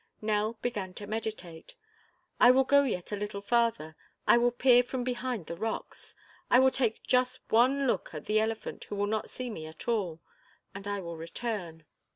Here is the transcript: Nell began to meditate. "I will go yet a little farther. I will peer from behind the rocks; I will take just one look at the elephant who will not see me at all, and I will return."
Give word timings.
Nell 0.19 0.53
began 0.63 0.95
to 0.95 1.05
meditate. 1.05 1.75
"I 2.39 2.49
will 2.49 2.63
go 2.63 2.81
yet 2.81 3.11
a 3.11 3.15
little 3.15 3.43
farther. 3.43 3.95
I 4.25 4.35
will 4.35 4.49
peer 4.49 4.81
from 4.81 5.03
behind 5.03 5.45
the 5.45 5.55
rocks; 5.55 6.15
I 6.49 6.57
will 6.57 6.71
take 6.71 7.03
just 7.03 7.39
one 7.51 7.85
look 7.85 8.11
at 8.11 8.25
the 8.25 8.39
elephant 8.39 8.85
who 8.85 8.95
will 8.95 9.05
not 9.05 9.29
see 9.29 9.51
me 9.51 9.67
at 9.67 9.87
all, 9.87 10.19
and 10.73 10.87
I 10.87 11.01
will 11.01 11.17
return." 11.17 11.85